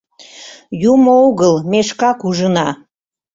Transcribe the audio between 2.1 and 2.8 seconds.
ужына!